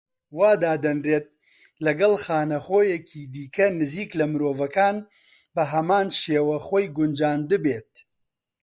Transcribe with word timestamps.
وا 0.37 0.51
دادەنرێت، 0.63 1.27
لەگەڵ 1.85 2.13
خانەخوێیەکی 2.25 3.21
دیکە 3.33 3.67
نزیک 3.79 4.11
لە 4.19 4.25
مرۆڤەکان 4.31 4.97
بە 5.55 5.63
هەمان 5.73 6.07
شێوە 6.21 6.57
خۆی 6.67 6.85
گونجاندبێت. 6.97 7.91